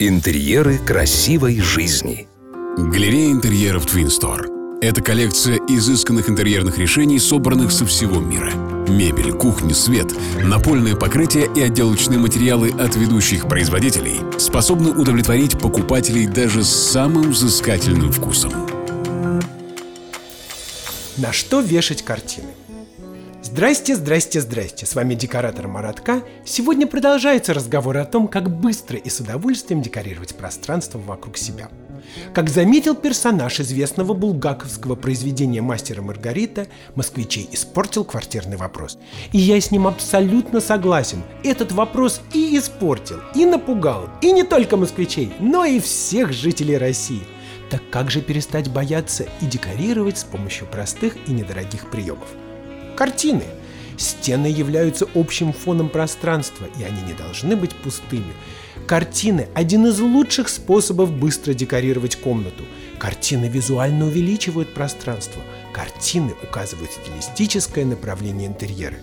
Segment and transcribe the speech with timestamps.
[0.00, 2.28] Интерьеры красивой жизни.
[2.76, 4.78] Галерея интерьеров Twin Store.
[4.80, 8.52] Это коллекция изысканных интерьерных решений, собранных со всего мира.
[8.86, 16.62] Мебель, кухня, свет, напольное покрытие и отделочные материалы от ведущих производителей способны удовлетворить покупателей даже
[16.62, 18.52] с самым взыскательным вкусом.
[21.16, 22.54] На что вешать картины?
[23.50, 24.84] Здрасте, здрасте, здрасте.
[24.84, 26.22] С вами декоратор Маратка.
[26.44, 31.70] Сегодня продолжается разговор о том, как быстро и с удовольствием декорировать пространство вокруг себя.
[32.34, 38.98] Как заметил персонаж известного булгаковского произведения «Мастера Маргарита», москвичей испортил квартирный вопрос.
[39.32, 41.22] И я с ним абсолютно согласен.
[41.42, 47.22] Этот вопрос и испортил, и напугал, и не только москвичей, но и всех жителей России.
[47.70, 52.28] Так как же перестать бояться и декорировать с помощью простых и недорогих приемов?
[52.98, 53.44] Картины.
[53.96, 58.34] Стены являются общим фоном пространства, и они не должны быть пустыми.
[58.88, 62.64] Картины– один из лучших способов быстро декорировать комнату.
[62.98, 65.40] Картины визуально увеличивают пространство.
[65.72, 68.96] Картины указывают стилистическое направление интерьера.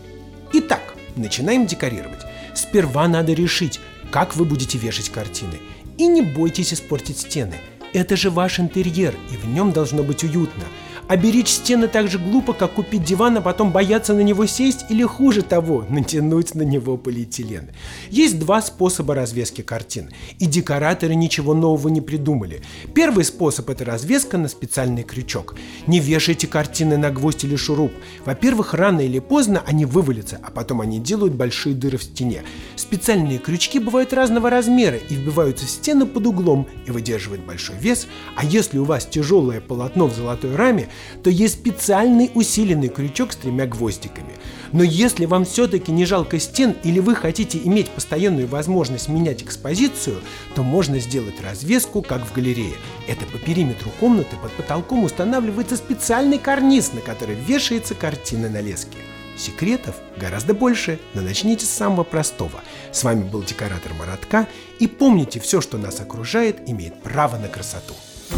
[0.51, 2.25] Итак, начинаем декорировать.
[2.53, 3.79] Сперва надо решить,
[4.11, 5.61] как вы будете вешать картины.
[5.97, 7.55] И не бойтесь испортить стены.
[7.93, 10.65] Это же ваш интерьер, и в нем должно быть уютно–
[11.07, 14.85] а беречь стены так же глупо, как купить диван, а потом бояться на него сесть
[14.89, 17.69] или хуже того, натянуть на него полиэтилен.
[18.09, 22.61] Есть два способа развески картин, и декораторы ничего нового не придумали.
[22.93, 25.55] Первый способ– это развеска на специальный крючок.
[25.87, 27.91] Не вешайте картины на гвоздь или шуруп.
[28.25, 32.43] Во-первых, рано или поздно они вывалятся, а потом они делают большие дыры в стене.
[32.75, 38.07] Специальные крючки бывают разного размера и вбиваются в стены под углом и выдерживают большой вес,
[38.35, 40.89] а если у вас тяжелое полотно в золотой раме,
[41.23, 44.33] то есть специальный усиленный крючок с тремя гвоздиками.
[44.71, 50.21] Но если вам все-таки не жалко стен или вы хотите иметь постоянную возможность менять экспозицию,
[50.55, 52.75] то можно сделать развеску, как в галерее.
[53.07, 58.97] Это по периметру комнаты под потолком устанавливается специальный карниз, на который вешается картина на леске.
[59.37, 62.61] Секретов гораздо больше, но начните с самого простого.
[62.91, 64.47] С вами был декоратор Маратка,
[64.79, 67.93] и помните, все, что нас окружает, имеет право на красоту.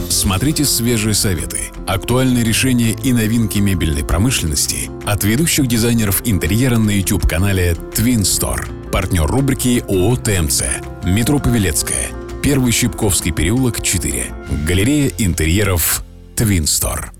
[0.09, 7.77] Смотрите свежие советы, актуальные решения и новинки мебельной промышленности от ведущих дизайнеров интерьера на YouTube-канале
[7.93, 8.89] Twin Store.
[8.91, 10.63] Партнер рубрики ООО ТМЦ.
[11.03, 12.09] Метро Павелецкая.
[12.41, 14.25] Первый Щипковский переулок, 4.
[14.65, 16.03] Галерея интерьеров
[16.35, 17.16] Twin Store.